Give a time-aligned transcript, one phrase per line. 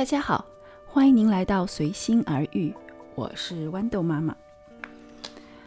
[0.00, 0.46] 大家好，
[0.86, 2.72] 欢迎您来到随心而遇，
[3.14, 4.34] 我是豌豆妈妈。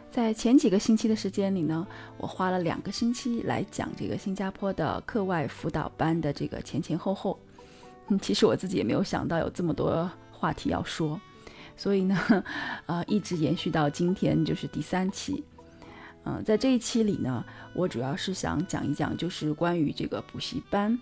[0.10, 1.86] 在前几个星期的时间里呢，
[2.18, 7.40] 我花了两个星期来讲这个新加坡的课外辅导班的这个前前后后。
[8.08, 11.22] 嗯，其实我自己也没有想到有这么多话题要说，
[11.78, 12.44] 所以呢，
[12.88, 15.44] 呃，一直延续到今天就是第三期。
[16.26, 17.44] 嗯，在这一期里呢，
[17.74, 20.98] 我主要是想讲一讲，就是关于这个补习班，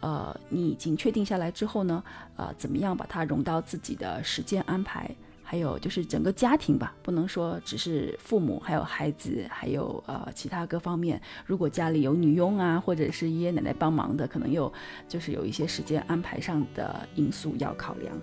[0.00, 2.04] 呃，你已经确定下来之后呢，
[2.36, 5.10] 呃，怎么样把它融到自己的时间安排，
[5.42, 11.18] 还有就是整个家庭吧，不能说只是父母，还有孩子，还有呃其他各方面。
[11.46, 14.70] 如果家里有女佣啊，或者是爷爷奶奶帮忙的，可能又
[15.08, 18.14] 就是有一些时间安排上的因素要考量。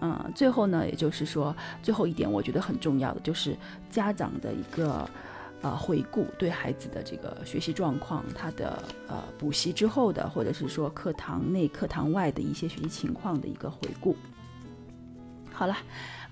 [0.00, 3.56] 嗯，最后呢，也就是说，最后一点我觉得很重要的就是
[3.88, 5.08] 家长的一个。
[5.64, 14.14] 呃，回顾对孩子的这个学习状况，他的呃补习之后的，或者是说课堂内、课堂外的一些学习情况的一个回顾。
[15.50, 15.74] 好了，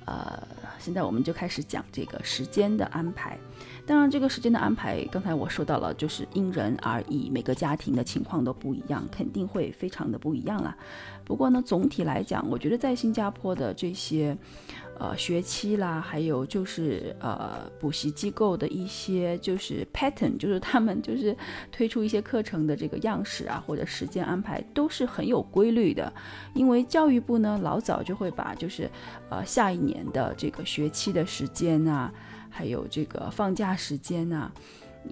[0.05, 0.47] 呃，
[0.79, 3.39] 现在我们就开始讲这个时间的安排。
[3.87, 10.77] 当然，这个时间的安排，刚才我说到了，就是因人而异，每个家庭的情况都不一样，肯定会非常的不一样啦。
[11.25, 14.37] 不过呢，总体来讲，我觉得在新加坡的这些，
[15.03, 21.37] 呃，学期啦，还有就是呃，补习机构的一些就是 pattern，就是他们就是
[21.73, 26.13] 推出一些课程的这个样式啊，或者时间安排都是很有规律的。
[26.55, 28.89] 因为教育部呢，老早就会把就是
[29.29, 32.09] 呃下一年的这个学期的时间呐。
[32.55, 34.53] 还有这个放假时间呐，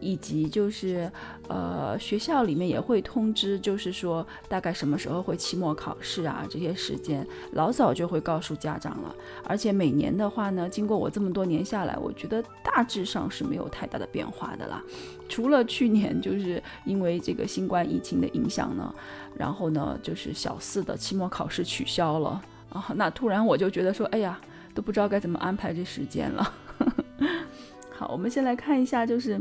[0.01, 1.11] 以及就是
[1.49, 9.15] 呃学校里面也会通知，就是说大概什么时候会期末考试啊，这些时间老早就会告诉家长了。
[9.45, 14.83] 而且每年的话呢，经过我这么多年下来，我觉得大致上是没有太大的变化的啦。
[15.29, 18.95] 除了去年就是因为这个新冠疫情的影响呢，
[19.37, 24.41] 然后呢就是小四的期末考试取消了啊，那突然我就觉得说，哎呀，
[24.75, 26.55] 都不知道该怎么安排这时间了。
[27.91, 29.39] 好，我们先来看一下，就是，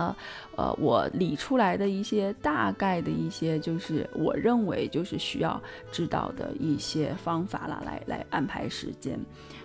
[0.00, 0.16] 呃
[0.56, 5.60] 呃，我理出来的一些大概的一些，就是我认为就是需要
[5.92, 9.18] 知道的一些方法啦，来来安排时间。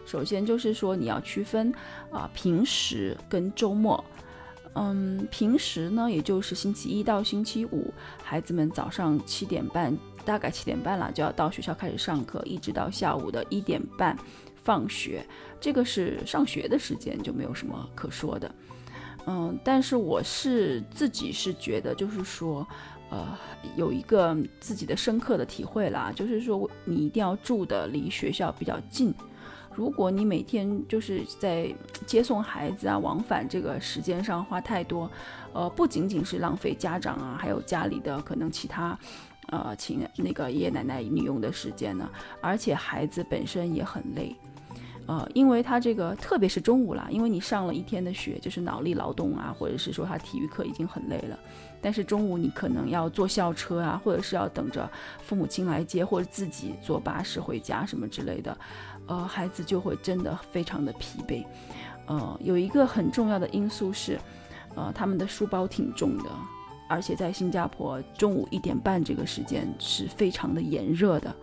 [0.06, 1.74] 首先就是说你要区分
[2.12, 4.04] 啊平时跟周末。
[4.78, 14.18] 嗯，平时呢，也就是星期一到星期五，孩子们早上七点半，大概七点半了就要到学校开始上课，一直到下午的一点半。
[14.66, 15.24] 放学，
[15.62, 18.52] 这个是上学的时间，就没有什么可说的。
[19.28, 22.66] 嗯，但是我是自己是觉得，就是说，
[23.10, 23.38] 呃，
[23.76, 29.14] 有一个自己的深刻的体会啦，就是说，你一定要住的离学校比较近。
[29.74, 31.74] 如果你每天就是在
[32.06, 35.10] 接送孩子啊，往返这个时间上花太多，
[35.54, 38.98] 呃，不仅仅是浪费家长啊，还有家里的可能其他，
[39.48, 42.10] 呃，请那个爷爷奶奶女佣的时间呢，
[42.40, 44.34] 而且孩子本身也很累。
[45.08, 51.38] 呃，因为他这个，特别是中午啦，因为你上了一天的学，就是脑力劳动啊，或者是说他体育课已经很累了，
[51.80, 54.90] 但是中午你可能要坐校车啊，或者是要等着
[55.22, 58.58] 父母亲来接，或者自己坐巴士回家什么之类的，
[59.06, 61.46] 呃，孩子就会真的非常的疲惫。
[62.08, 64.20] 呃，有一个很重要的因素是，
[64.76, 66.32] 呃，他们的书包挺重的，
[66.90, 71.36] 而且在新加坡中午一点半这个时间是非常的炎热的。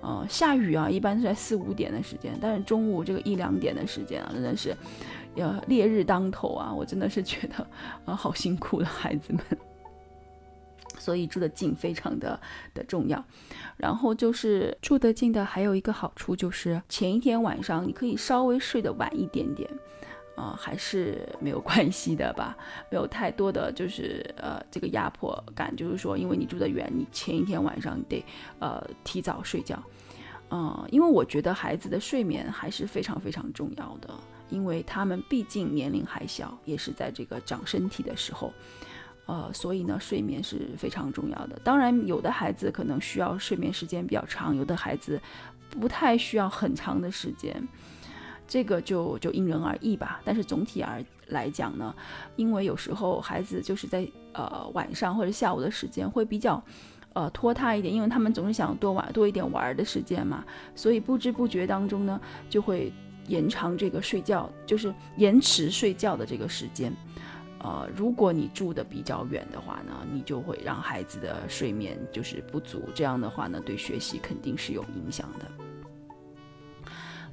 [0.00, 4.76] 呃，下雨啊，一般是在四五点的时间，但是中午这个一两点的时间啊，真的是，
[5.36, 7.66] 呃，烈日当头啊，我真的是觉得，
[8.04, 9.42] 啊，好辛苦的孩子们。
[10.98, 12.38] 所以住得近非常的
[12.74, 13.24] 的重要。
[13.78, 19.70] 然后就是住得近的还有一个好处就是前一天晚上你可以稍微睡得晚一点点。
[20.40, 22.56] 啊，还是没有关系的吧，
[22.90, 28.24] 没有太多的就是呃这个压迫感，就是说，因为你住得远，你前一天晚上得
[28.58, 29.78] 呃提早睡觉，
[30.50, 34.08] 嗯，因为我觉得孩子的睡眠还是非常非常重要的，
[34.48, 38.50] 因为他们毕竟年龄还小，也是在这个长身体的时候，
[39.26, 41.60] 呃，所以呢，睡眠是非常重要的。
[41.62, 45.20] 当然，有的孩子可能需要睡眠时间比较长，有的孩子
[45.68, 47.62] 不太需要很长的时间。
[48.50, 51.94] 这个就就因人而异吧，但是总体而来讲呢，
[52.34, 56.60] 因为有时候孩子就是在呃晚上或者下午的时间会比较
[57.12, 60.44] 呃拖沓一点，因为他们总是想多玩多一点玩的时间嘛，
[60.74, 62.92] 所以不知不觉当中呢就会
[63.28, 66.92] 延长这个睡觉，就是延迟睡觉的这个时间。
[67.60, 75.69] 呃，如果你住的比较远的话呢，你就会让孩子的睡眠就是不足，这样的话呢对学习肯定是有影响的。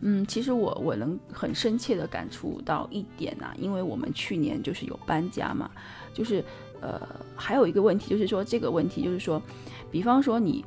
[0.01, 5.71] 嗯，其实我我能很深切的感触到一点呐，因为我们去年就是有搬家嘛，
[6.13, 6.43] 就是
[6.81, 7.01] 呃
[7.35, 9.41] 还有一个问题就是说这个问题就是说，
[9.89, 10.63] 比方说你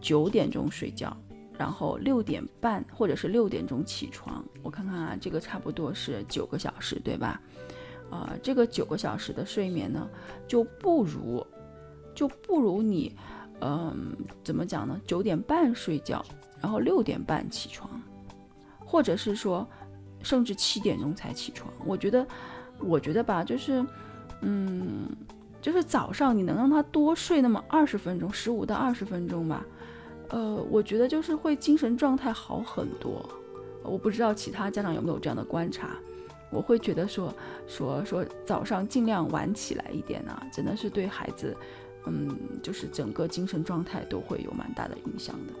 [0.00, 1.16] 九点钟睡觉，
[1.58, 7.40] 然后六点半或者是六点钟起床，我看看啊，这个差不多是九个小时，对吧？
[8.10, 10.08] 啊，这个九个小时的睡眠呢，
[10.46, 11.44] 就不如
[12.14, 13.16] 就不如你，
[13.60, 14.14] 嗯，
[14.44, 15.00] 怎么讲呢？
[15.06, 16.24] 九点半睡觉，
[16.60, 17.90] 然后六点半起床，
[18.86, 19.68] 或者是说，
[20.22, 21.70] 甚至七点钟才起床。
[21.84, 22.26] 我觉得，
[22.78, 23.84] 我觉得吧，就是，
[24.40, 25.08] 嗯，
[25.60, 29.66] 就是早上你能让他多睡那么二十分钟，十五到二十分钟吧。
[30.28, 33.28] 呃，我觉得就是会精神状态好很多。
[33.82, 35.90] 我不知道其他家长有没有这样的观察。
[36.50, 37.34] 我会觉得说
[37.66, 41.56] 说说早上尽量晚起来一点啊，真的是对孩子，
[42.06, 45.52] 嗯，就是整个精神状态都会有蛮大的影响的。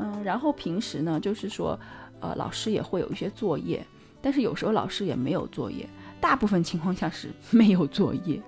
[0.00, 1.78] 嗯，然后平时呢，就是说，
[2.20, 3.86] 呃，老师也会有一些作业，
[4.22, 5.86] 但是有时候老师也没有作业。
[6.20, 8.38] 大部分情况下是 没有作业，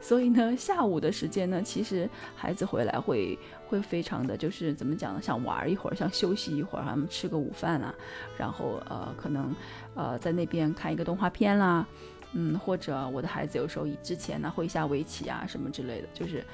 [0.00, 5.22] 所以呢，下午的时间呢，其实孩子回来会会非常的就是怎么讲呢？
[5.22, 7.94] 想玩一会儿，想休息一会儿，他们吃个午饭啊，
[8.36, 9.54] 然后呃，可能
[9.94, 11.86] 呃在那边看一个动画片啦，
[12.32, 16.44] 嗯，或者我的孩子有时候以之前呢会下围棋啊什么之类的，就是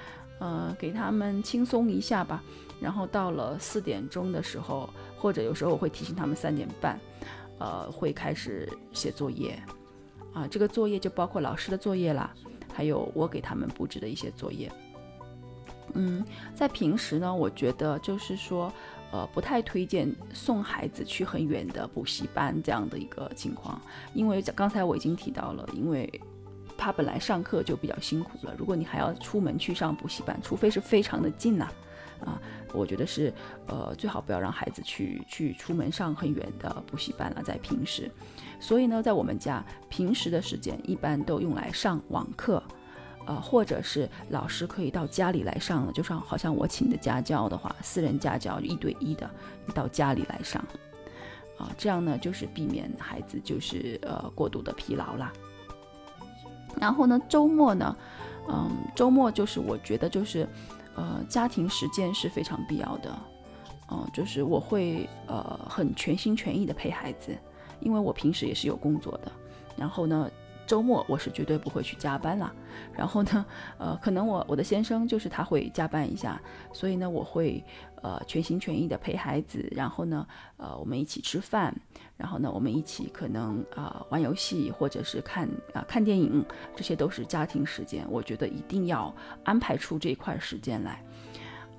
[0.41, 2.43] 呃给他们轻松一下吧。
[2.81, 4.89] 然后到了四点钟的时候，
[5.19, 7.01] 或者有时候我会提醒他们三点半，
[7.59, 9.61] 呃，会开始写作业。
[10.33, 12.31] 啊，这个作业就包括老师的作业啦，
[12.73, 14.71] 还有我给他们布置的一些作业。
[15.95, 16.23] 嗯，
[16.55, 18.71] 在平时呢，我觉得就是说，
[19.13, 23.81] 呃，不太推荐送孩子去很远的补习班这样的一个情况，
[24.13, 26.21] 因为刚才我已经提到了，因为
[26.77, 31.67] 他本来上课就比较辛苦了，如果你还要出门去上补习班，除非是非常的近呐。
[32.21, 32.41] 啊，
[32.73, 33.33] 我觉得是，
[33.67, 38.11] 呃，最好不要让孩子去去出门上很远的补习班了，在平时。
[38.61, 42.63] 所以呢，在我们家平时的时间一般都用来上网课，
[43.27, 49.31] 呃，或者是老师可以到家里来上了，就像好像我请的家教的话，私人家教一对一的，
[49.75, 50.63] 到家里来上，
[51.59, 55.33] 啊，这样呢就是避免孩子就是呃过度的疲劳啦。
[56.81, 57.97] 然后呢，周末呢，
[58.49, 60.47] 嗯，周末就是我觉得就是。
[60.97, 63.17] 呃，家庭时间是非常必要的，
[63.91, 67.37] 嗯，就是我会呃很全心全意的陪孩子，
[67.79, 69.31] 因为我平时也是有工作的，
[69.77, 70.29] 然后呢。
[70.67, 72.53] 周末我是绝对不会去加班啦。
[72.95, 73.47] 然后呢，
[73.79, 76.41] 呃，可能我我的先生就是他会加班一下，
[76.73, 77.63] 所以呢，我会
[78.03, 80.27] 呃全心全意的陪孩子，然后呢，
[80.57, 81.75] 呃，我们一起吃饭，
[82.17, 89.15] 然后呢，我们一起可能啊玩游戏或者是看啊看电影，这些都是家庭时间，我觉得一定要
[89.45, 91.03] 安排出这块时间来，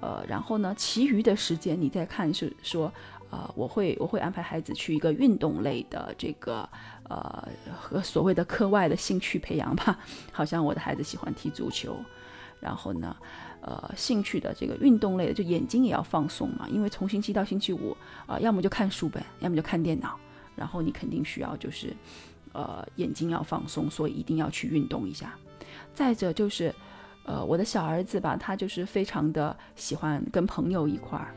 [0.01, 2.91] 呃，然后呢，其余的时间你再看是说。
[3.29, 6.67] 呃，我会我会安排孩子去一个运动类的这个
[7.03, 7.47] 呃
[7.77, 9.99] 和所谓的课外的兴趣培养吧，
[10.31, 11.97] 好像我的孩子喜欢踢足球，
[12.61, 13.15] 然后呢，
[13.59, 17.95] 呃，兴趣的这个运动类的，就眼睛也要放松嘛，因为从星期一到星期五
[18.25, 20.17] 啊，要么就看书本，要么就看电脑，
[20.55, 21.93] 然后你肯定需要就是
[22.53, 25.33] 呃眼睛要放松，所以一定要去运动一下。
[25.93, 26.73] 再者就是
[27.25, 31.35] 呃我的小儿子吧，他就是非常的喜欢跟朋友一块儿。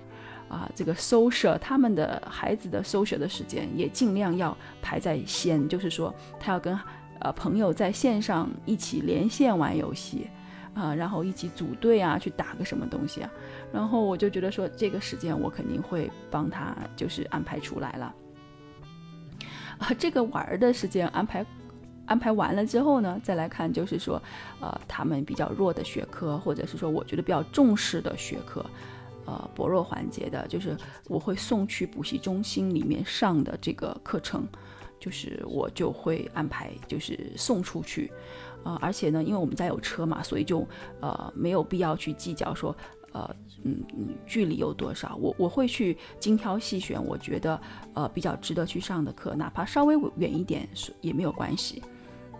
[0.50, 6.76] 啊，这个升学他们的孩子的 social 的时间也尽量要排在先，就是说他要跟
[7.20, 10.26] 呃朋友在线上一起连线玩游戏
[10.74, 13.30] 啊，然后一起组队啊，去打个什么东西啊，
[13.72, 18.12] 然后我就觉得说这个时间我肯定会帮他就是安排出来了
[19.78, 21.46] 啊，这个玩的时间安排
[22.06, 24.20] 安排完了之后呢，再来看就是说
[24.60, 28.66] 呃他们比较弱的学科，或者是说我觉得比较重视的学科。
[29.30, 34.44] 呃，薄弱环节的，就是我会送去补习中心里面上的这个课程，
[34.98, 38.10] 就是我就会安排，就是送出去。
[38.64, 40.66] 呃，而且呢，因为我们家有车嘛，所以就
[40.98, 42.76] 呃没有必要去计较说，
[43.12, 43.32] 呃，
[43.62, 47.60] 嗯嗯，距离有多少，我我会去精挑细选，我觉得
[47.94, 51.80] 呃比较值得去上的课，哪怕稍微远一点是也没有关系。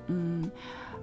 [0.08, 0.50] 嗯，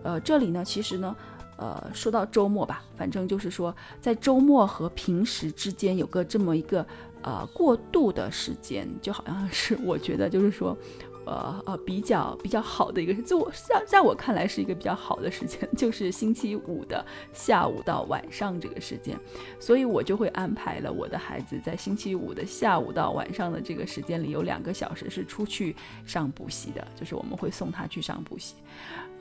[0.03, 1.15] 呃，这里呢，其实呢。
[1.57, 6.85] 呃，说到周末吧，反正就是说，在周末和平时之间有个这么一个
[7.23, 10.77] 呃过渡的时间，就好像是我觉得就是说，
[11.25, 19.17] 呃呃比较比较好的一个，就我在在我看来是一个比较好的时间， 就是星期五的下午到晚上这个时间，
[19.59, 28.53] 所以我就会安排了我的孩子在星期五的下午到晚上的这个时间里有两个小时是出去上补习的，就是我们会送他去上补习，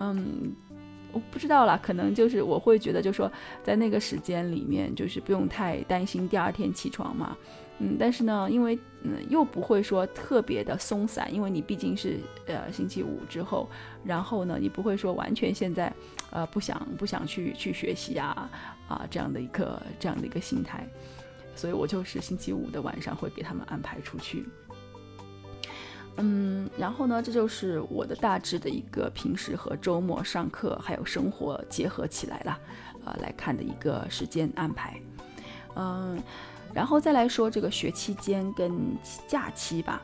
[0.01, 0.55] 嗯。
[1.31, 3.31] 不知道啦，可能就是我会觉得，就说
[3.63, 7.37] 在那个时间里面，就是不用太担心第二天起床嘛，
[7.79, 13.69] 嗯，但是呢，因为嗯又不会说特别的松散，因为你毕竟是呃星期五之后，
[14.05, 15.93] 然后呢，你不会说完全现在
[16.31, 18.51] 呃不想不想去去学习啊
[18.89, 20.87] 啊这样的一个这样的一个心态，
[21.55, 24.45] 所以我就是星期五的晚上会给他们安排出去。
[26.19, 32.59] 嗯，然后呢，这就是我的大致的一个平时和周末上课还有生活结合起来了，
[33.05, 34.99] 呃，来看的一个时间安排。
[35.75, 36.19] 嗯，
[36.73, 38.97] 然后再来说这个学期间跟
[39.29, 40.03] 假期吧。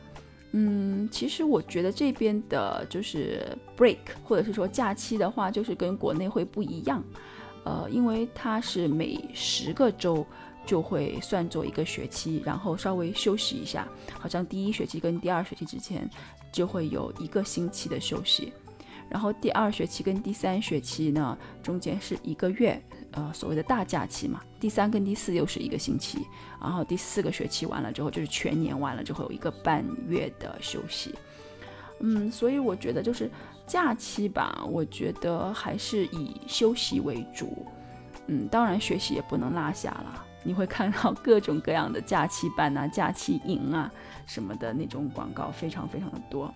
[0.51, 7.03] 嗯，其实我觉得这边的就是 break 或者是说假期的话，就是跟国内会不一样。
[7.63, 10.23] 呃，因为它是每十个周。
[10.65, 13.87] 就会算作一个学期，然后稍微休息一下，
[14.19, 16.09] 好像第一学期跟第二学期之前
[16.51, 18.53] 就会有一个星期的休息，
[19.09, 26.19] 然后第二学期跟第三学期呢中间是一个月，呃所谓的大假期嘛，第三跟第四又是一个星期，
[26.61, 31.13] 然后第四个学期完了之后就是全年完了之后有一个半月的休息，
[31.99, 33.29] 嗯，所以我觉得就是
[33.67, 37.65] 假期吧，我觉得还是以休息为主，
[38.27, 40.25] 嗯，当然学习也不能落下了。
[40.43, 43.91] 你会看到各种各样的假期班啊、假期营啊
[44.25, 46.53] 什么的那种广告，非常非常的多。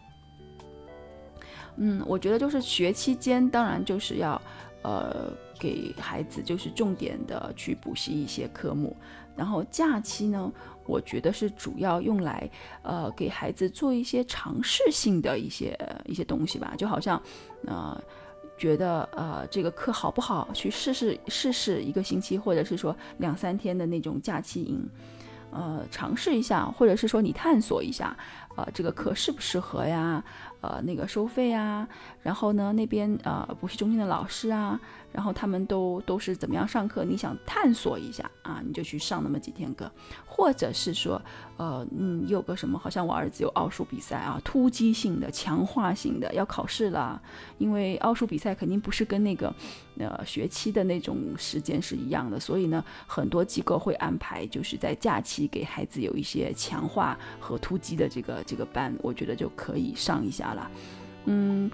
[1.77, 4.41] 嗯，我觉得就是学期间，当然就是要
[4.83, 8.95] 呃给孩子就是重点的去补习一些科目，
[9.35, 10.51] 然后假期呢，
[10.85, 12.49] 我觉得是主要用来
[12.81, 17.21] 呃给孩子做一些尝试性的一些一些东西吧，就好像
[17.65, 18.01] 呃。
[18.57, 20.49] 觉得呃这个课好不好？
[20.53, 24.83] 去试试试试一个星期，或者是说两三天的那种假期营，
[25.51, 28.17] 呃尝试一下，或者是说你探索一下，
[28.57, 30.21] 呃这个课适不适合呀？
[30.59, 31.87] 呃那个收费呀？
[32.23, 34.77] 然后呢那边呃补习中心的老师啊？
[35.13, 37.03] 然后他们都都是怎么样上课？
[37.03, 39.89] 你想探索一下啊，你就去上那么几天课，
[40.25, 41.19] 或者是说，
[41.55, 47.19] 呃，嗯，有个什么，好像我儿子有奥数比赛啊，突击性的、强化性的，要考试了。
[47.57, 49.51] 因为奥数比赛肯定不是跟那个，
[49.97, 60.71] 呃，学期的那种时间是一样的，所以呢，很多机构会安排就是在假期给孩子有一些强化和突击的这个这个班，我觉得就可以上一下了，
[61.25, 61.69] 嗯。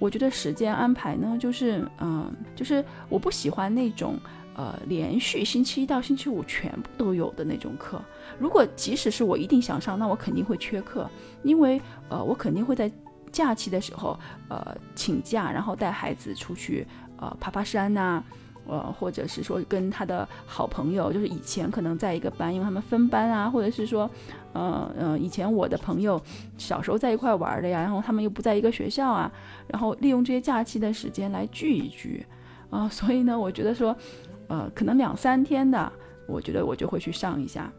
[0.00, 4.16] 我觉得时间安排呢，就是嗯，就是我不喜欢那种
[4.54, 8.00] 呃连续星期一到星期五全部都有的那种课。
[8.38, 11.10] 如果即使是我一定想上，那我肯定会缺课，
[11.42, 12.88] 因为呃我肯定会在
[13.32, 14.16] 假期的时候
[14.48, 18.22] 呃请假，然后带孩子出去呃爬爬山呐。
[18.68, 24.08] 呃，或者是说跟他的好朋友，就是以前可能在一个班，因为他们分班啊，或者是说，
[24.52, 26.20] 呃呃，以前我的朋友
[26.56, 29.32] 小时候在一块玩的呀，然后他们又不在一个学校啊，
[29.66, 32.24] 然后利用这些假期的时间来聚一聚，
[32.70, 33.96] 啊，所以呢，我觉得说，
[34.48, 35.90] 呃，可能两三天的，
[36.26, 37.72] 我觉得我就会去上一下，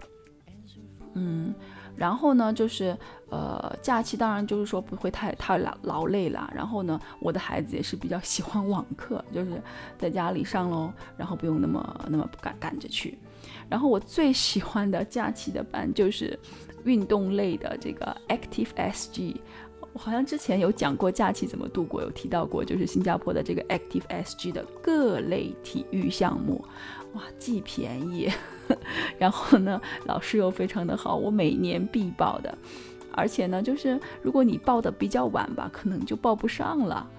[1.13, 1.53] 嗯。
[1.95, 2.97] 然后呢，就是
[3.29, 6.49] 呃，假期当然就是说不会太太劳劳累了。
[6.55, 9.61] 然后呢，我的孩子也是比较喜欢网课，就是
[9.97, 13.17] 在家里上喽，然后不用那么那么赶赶着去。
[13.69, 16.37] 然后我最喜欢的假期的班就是
[16.83, 19.35] 运动类的这个 Active SG。
[19.93, 26.63] 我好像之前有讲过假期怎么度过，有提到过，就是新加坡的这个 Active SG 的各类体育项目，
[27.13, 28.29] 哇，既便宜。
[29.17, 32.55] 然后呢，老师又非常的好，我每年必报的，
[33.13, 37.09] 而且呢，就是如果你报的比较晚吧，可能就报不上了。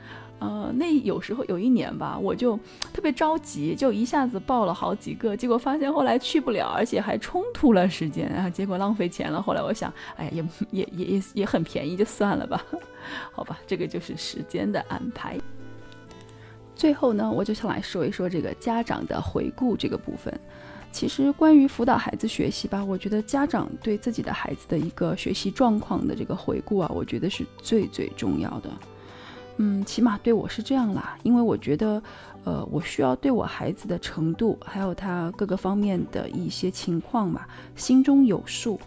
[0.40, 2.58] 呃，那有时候有一年吧，我就
[2.92, 9.40] 特别着急，就一下子报了好几个，结果发现后来去不了，而且还冲突了时间啊，结果浪费钱了。
[9.42, 12.64] 后来我想，哎，也也也也也很便宜，就算了吧。
[13.30, 15.38] 好吧，这个就是时间的安排。
[16.74, 20.32] 最后呢，我就想来说一说这个家长的回顾这个部分。
[20.90, 28.70] 其实关于辅导孩子学习吧，我觉得家长对自己的孩子的一个学习状况的这个回顾啊，我觉得是最最重要的。
[29.62, 32.02] 嗯，起码对我是这样啦，因为我觉得，
[32.44, 38.80] 呃，我需要对我孩子的程度，还有他各个方面的一些情况吧，心中有数。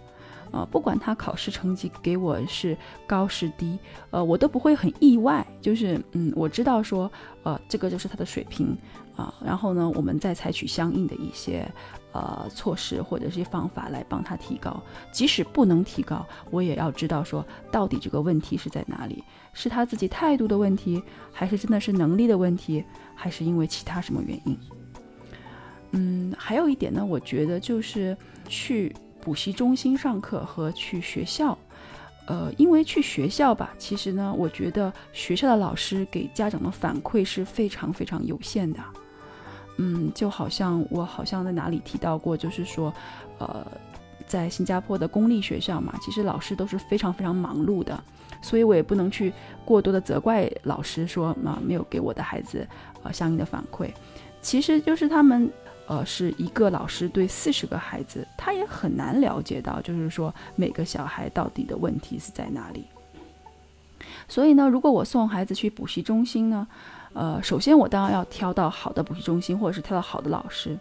[0.53, 3.79] 呃，不管他考试成绩给我是高是低，
[4.12, 5.43] 呃，我都不会很意外。
[5.60, 8.77] 就是，嗯，我知道说，呃，这个就是他的水平
[9.15, 9.33] 啊。
[9.43, 11.67] 然后呢，我们再采取相应的一些
[12.12, 14.79] 呃措施或者是方法来帮他提高。
[15.12, 19.24] 即使不能提高，我也要知道说，到底这个问题是在哪里？
[19.53, 24.55] 是他自己态度的问题，还是真的是能力的问题，还是因为其他什么原因？
[25.95, 28.15] 嗯，还有一点呢，我觉得就是
[28.48, 28.95] 去。
[29.23, 31.57] 补习中心上课和去学校，
[32.27, 38.79] 呃，因为去学校吧，其实呢，我觉得学校的老师给家长的反馈是非常非常有限的。
[39.77, 42.93] 嗯，就好像我好像在哪里提到过，就是说，
[43.37, 43.65] 呃，
[44.27, 48.03] 在新加坡的公立学校嘛，其实老师都是非常非常忙碌的，
[48.41, 49.31] 所以我也不能去
[49.63, 52.67] 过多的责怪老师说啊没有给我的孩子
[53.03, 53.89] 呃相应的反馈，
[54.41, 55.49] 其实就是他们。
[55.87, 62.85] 呃，是一个老师对四十个孩子，他也很难了解到，就是说每个小孩到底的问题是在哪里。
[64.27, 66.67] 所以呢，如果我送孩子去补习中心呢，
[67.13, 70.77] 呃，首先我当然要挑到好的补习中心，或者是挑到好的老师。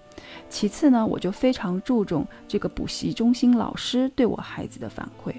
[0.49, 5.35] 其次呢，我就非常注重这个补习中心老师对我孩子的反馈。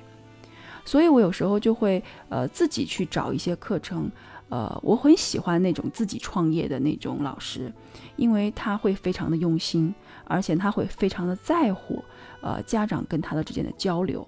[0.85, 4.11] 所以我有时候就会呃自己去找一些课程，
[4.53, 7.73] 呃，我很喜欢那种自己创业的那种老师，
[8.17, 9.91] 因为他会非常的用心，
[10.25, 11.99] 而且他会非常的在乎
[12.39, 14.27] 呃家长跟他的之间的交流。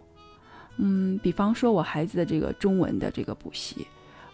[0.77, 3.85] 嗯，比方说我孩子的这个中文的这个补习，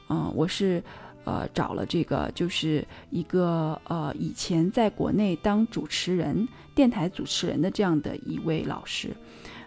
[0.07, 0.81] 嗯，我是
[1.25, 9.13] 呃找了这个就是一个呃以前在国内当主持人、电台主持人的这样的一位老师，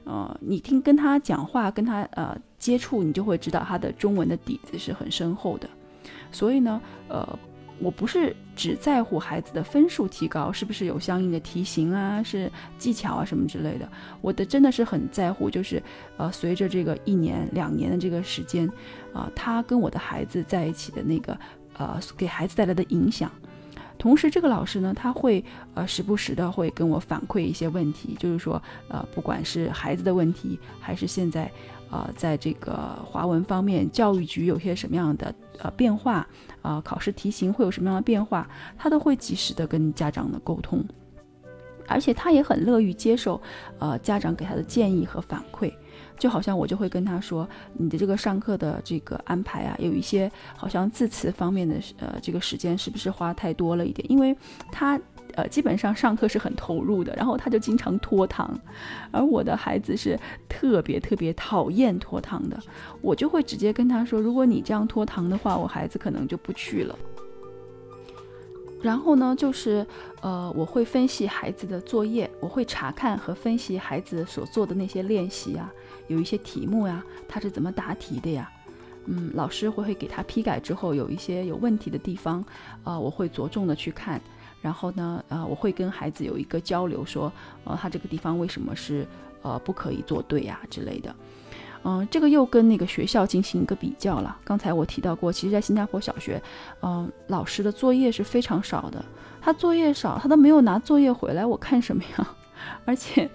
[0.05, 5.69] 呃，你听跟他讲话，跟他呃接触，你就会知道他的中文的底子是很深厚的，
[6.35, 7.39] 所以呢，呃。
[7.81, 13.89] 我不是只在乎孩子的分数提高是不是有相应的题型啊，是技巧啊什么之类的。
[14.21, 15.83] 我的真的是很在乎，就是
[16.17, 18.71] 呃，随着这个一年两年的这个时间，
[19.13, 21.37] 啊，他跟我的孩子在一起的那个
[21.77, 23.29] 呃，给孩子带来的影响。
[23.99, 31.51] 同时，这个老师呢，他会呃时不时的会跟我反馈一些问题，就是说呃，不管是孩子的问题，还是现在。
[31.91, 32.73] 呃，在这个
[33.05, 36.27] 华文方面，教育局有些什么样的呃变化
[36.61, 36.81] 啊？
[36.81, 38.49] 考试题型会有什么样的变化？
[38.77, 40.85] 他都会及时的跟家长的沟通，
[41.87, 43.41] 而且他也很乐于接受
[43.79, 45.73] 呃家长给他的建议和反馈。
[46.19, 54.11] 就好像我就会跟他说，你的这个上课的这个安排啊，有一些好像字词方面的呃这个时间是不是花太多了一点？
[54.11, 54.37] 因为
[54.73, 55.01] 他。
[55.37, 58.59] 呃，基本上上课是很投入的，然后他就经常拖堂，
[59.11, 62.59] 而我的孩子是特别特别讨厌拖堂的，
[63.01, 66.97] 我就会直接跟他说，如果你这样拖堂的话，我孩子可能就不去了。
[68.81, 69.85] 然后呢，就是
[70.21, 75.73] 呃，我会分析孩子的作业，我会查看和分析孩子所做的那些练习啊，
[76.07, 78.51] 有一些题目呀，他是怎么答题的呀？
[79.07, 82.45] 嗯，老师会会给他批改之后，有一些有问题的地方，
[82.85, 84.21] 呃，我会着重的去看。
[84.65, 87.31] 然后呢，呃，我会跟孩子有一个交流，说，
[87.65, 89.07] 呃，他这个地方为什么是，
[89.43, 91.15] 呃，不可以做对呀之类的，
[91.85, 94.35] 嗯，这个又跟那个学校进行一个比较了。
[94.43, 96.43] 刚才我提到过，其实，在新加坡小学，
[96.81, 99.05] 嗯，老师的作业是非常少的，
[99.39, 102.27] 他作业少，他都没有拿作业回来，我看什么呀？
[102.87, 103.31] 而且。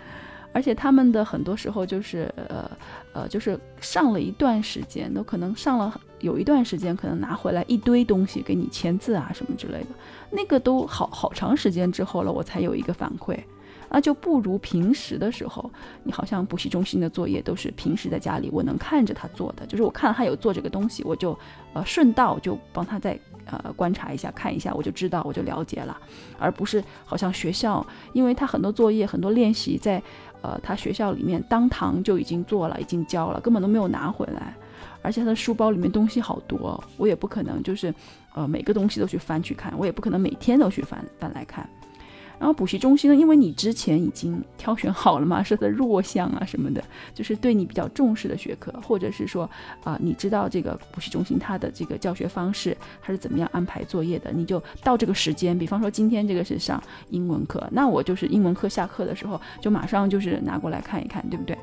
[0.51, 2.71] 而且他们的很多时候就是呃
[3.13, 9.87] 呃，就是上了一段时间，都可能上了有一段时间，可能拿回来一堆东西给你签字啊什么之类的，
[10.31, 13.37] 那个都好好长时间之后了，我才有一个反馈。
[13.91, 15.67] 那就不如平时的时候，
[16.03, 21.35] 你好像补习中心的作业都是平时在家里我能看着他做的，就是我看到他有做这个东西，我就
[21.73, 25.99] 呃顺道就帮他再呃观察一下看一下，我就知道我就了解了，
[26.37, 29.99] 而不是好像学校，因为他很多作业很多练习在
[30.43, 34.55] 呃他学校里面当堂就已经做了，已经交了，根本都没有拿回来，
[35.01, 37.93] 而且他的书包里面东西好多，我也不可能就是
[38.33, 41.67] 呃每个东西都去翻去看，我也不可能每天都去翻翻来看。
[42.37, 46.81] 然后补习中心呢，因为你之前已经挑选好了嘛，是的弱项啊什么的，
[47.13, 49.43] 就是对你比较重视的学科，或者是说
[49.83, 61.57] 啊，你知道这个补习中心它的这个教学方式，它是怎么样安排作业的，你就到这个时间，比方说今天这个是上英文课，那我就是英文课下课的时候，就马上就是拿过来看一看，对不对？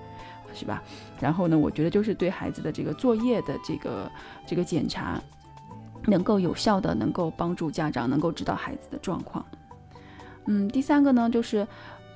[0.56, 0.82] 是吧？
[1.20, 4.10] 然后呢，我觉得就是对孩子的这个作业的这个
[4.46, 5.20] 这个检查，
[6.06, 9.44] 能够有效的能够帮助家长能够知道孩子的状况。
[10.46, 11.66] 嗯，第三个呢，就是，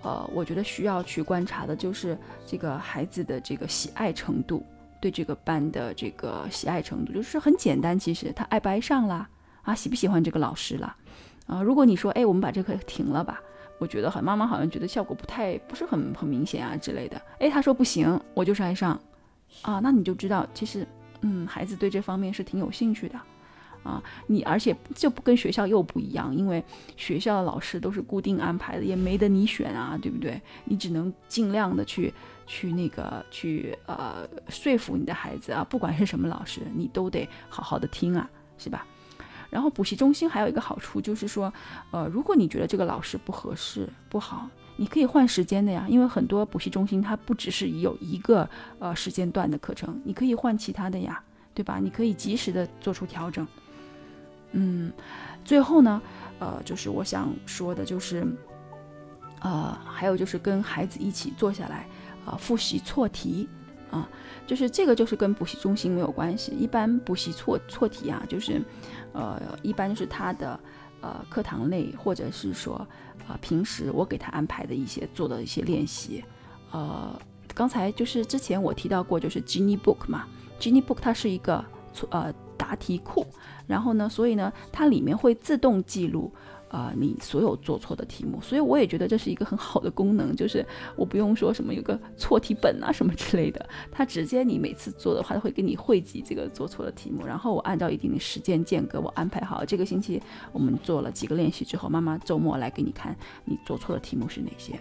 [0.02, 4.64] 呃，我觉得需要去观察的，就是这个孩子的这个喜爱程度，
[5.00, 9.28] 对这个班的这个喜爱程度，就是很简单，其实他爱不爱上啦，
[9.62, 10.96] 啊，喜不喜欢这个老师啦，
[11.46, 13.40] 啊，如果你说，哎，我们把这课停了吧，
[13.80, 18.92] 我觉得很，妈妈好像觉得效果不太，不是很很明显啊之类的，哎，他说不行，我就是爱上，
[19.62, 20.86] 啊，那你就知道，其实，
[21.22, 23.18] 嗯，孩子对这方面是挺有兴趣的。
[23.82, 26.62] 啊，你而且就不跟学校又不一样，因为
[26.98, 30.38] 学校的老师都是固定安排的，也没得你选啊，对不对？
[30.66, 32.12] 你只能尽量的去
[32.46, 38.86] 去那个去呃说服你的孩子啊，不管是什么老师，你都得好好的听啊，是吧？
[39.50, 41.52] 然后补习中心还有一个好处就是说，
[41.90, 51.78] 呃，如果你觉得这个老师不合适不好，你可以换时间的呀，因为很多补习中心它不只是有一个呃时间段的课程，你可以换其他的呀，对吧？
[51.78, 53.46] 你可以及时的做出调整。
[54.52, 54.92] 嗯，
[55.44, 56.00] 最后呢，
[56.38, 58.26] 呃，就是我想说的，就是，
[59.40, 61.86] 呃，还有就是跟孩子一起坐下来，
[62.24, 63.48] 啊，复习错题，
[63.90, 64.08] 啊，
[64.46, 66.52] 就是这个就是跟补习中心没有关系。
[66.52, 68.62] 一般补习错错题啊，就是，
[69.12, 70.58] 呃，一般就是他的
[71.00, 72.74] 呃课堂内或者是说
[73.26, 76.24] 啊平时我给他安排的一些做的一些练习，
[76.70, 77.20] 呃，
[77.54, 80.26] 刚才就是之前我提到过，就是 Genie Book 嘛
[80.60, 81.64] ，Genie Book 它是一个
[82.10, 83.26] 呃答题库，
[83.66, 86.32] 然后呢，所以呢，它里面会自动记录。
[86.70, 104.78] 啊，你所有做错的题目，所以我也觉得这是一个很好的功能，就是我不用说什么有个错题本啊什么之类的，它直接你每次做的话，它会给你汇集这个做错的题目，然后我按照一定的时间间隔，我安排好这个星期我们做了几个练习之后，妈妈周末来给你看你做错的题目是哪些。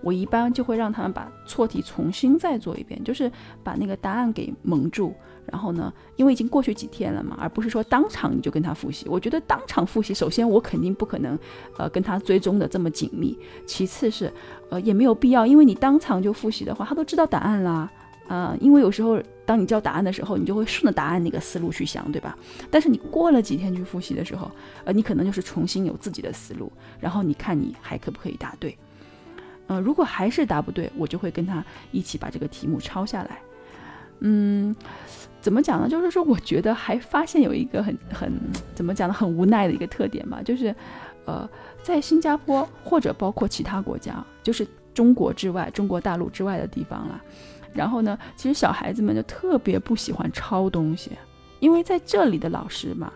[0.00, 3.30] 我一般就会让他们把错题重新再做一遍，就是
[3.62, 5.14] 把那个答案给蒙住。
[5.46, 9.06] 然后呢，因为已经过去几天了嘛，而不是说当场你就跟他复习。
[9.10, 11.38] 我觉得当场复习，首先我肯定不可能，
[11.76, 13.38] 呃，跟他追踪的这么紧密。
[13.66, 14.32] 其次是，
[14.70, 17.90] 呃，也没有必要，因为你当场就复习的话，他都知道答案啦。
[18.26, 22.34] 啊，因为有时候当你教答案的时候，你就会顺着答案那个思路去想，对吧？
[22.70, 24.50] 但是你过了几天去复习的时候，
[24.84, 28.74] 呃，你可能就是重新有自己的思路，然后你看你还可不可以答对。
[29.66, 33.38] 呃，如果还是答不对，我就会跟他一起把这个题目抄下来。
[34.20, 34.74] 嗯，
[35.40, 35.88] 怎么讲呢？
[35.88, 38.32] 就是说，我觉得还发现有一个很很
[38.74, 39.14] 怎么讲呢？
[39.14, 40.74] 很无奈的一个特点吧，就是，
[41.24, 41.48] 呃，
[41.82, 47.20] 在新加坡或者包括其他国家，就是中国之外、中国大陆之外的地方了。
[47.72, 51.10] 然后呢，其实小孩子们就特别不喜欢抄东西，
[51.58, 53.12] 因为在这里的老师嘛。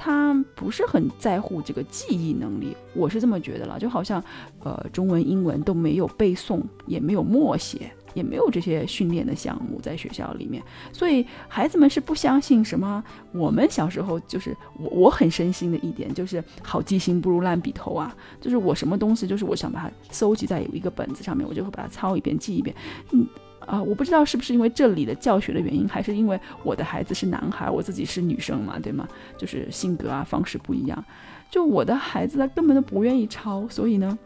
[0.00, 3.80] 他不是很在乎这个记忆能力，我是这么觉得了。
[3.80, 4.22] 就好像，
[4.62, 13.02] 呃，中文、英文都没有背诵，也没有默写，也没有这些训练的项目在学校里面，所以孩子们是不相信什么。
[13.32, 22.74] 我们小时候就是我，我很深心的一点就是好记性不如烂笔头啊，就是我什么东西，就是我想把它收集在有一个本子上面，我就会把它抄一遍，记一遍，
[23.10, 23.26] 嗯。
[23.68, 29.06] 啊，我不知道是不是因为这里的教学的原因，还是因为我的孩子是男孩，我自己是女生嘛，对吗？
[29.36, 31.04] 就是性格啊方式不一样。
[31.50, 34.18] 就我的孩子他根本都不愿意抄，所以呢，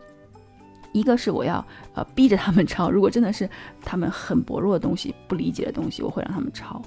[0.93, 3.51] 一个是我要呃逼着他们抄，如果真的是
[3.81, 6.81] 他们很薄弱的东西、不理解的东西，我会让他们抄。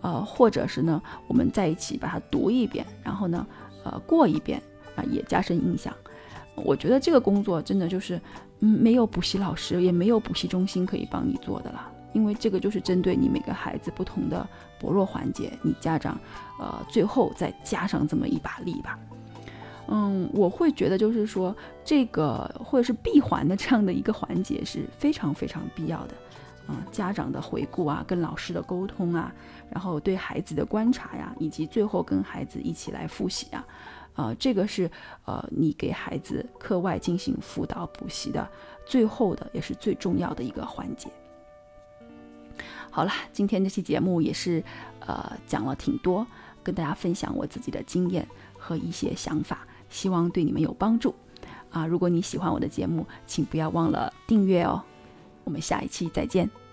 [0.00, 3.46] 呃，或者是呢，我们在一起把它读一遍，然后呢，
[3.84, 4.60] 呃，过一遍
[4.96, 5.94] 啊，也加深印象。
[6.56, 8.20] 我觉得这个工作真的就是。
[8.64, 14.48] 嗯，没有补习老师，也没有补习中心可以帮你做的了，因为这个就是针对你每个孩子不同的
[14.80, 16.18] 薄弱环节，你家长，
[16.58, 18.98] 呃，最后再加上这么一把力吧。
[19.88, 26.14] 嗯，我会觉得就是说，这个或者是闭环的这样的一个环节是非常非常必要的。
[26.66, 29.32] 啊，家长的回顾啊，跟老师的沟通啊，
[29.70, 33.66] 然后对孩子的观察呀，以及最后跟孩子一起来复习啊。
[34.16, 34.88] 呃，这个是
[35.24, 38.48] 呃，你给孩子课外进行辅导补习的
[38.86, 41.08] 最后的，也是最重要的一个环节。
[42.90, 44.62] 好了，今天这期节目也是
[45.00, 46.24] 呃讲了挺多，
[46.62, 48.24] 跟大家分享我自己的经验
[48.56, 51.12] 和一些想法，希望对你们有帮助。
[51.70, 54.80] 啊，如果你喜欢我的节目，请不要忘了订阅哦。
[55.44, 56.63] 我们下一期再见。